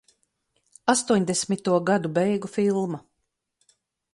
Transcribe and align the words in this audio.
Astoņdesmito 0.93 1.75
gadu 1.91 2.13
beigu 2.17 2.51
filma. 2.55 3.03